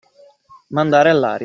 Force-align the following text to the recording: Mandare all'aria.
Mandare 0.79 1.11
all'aria. 1.13 1.39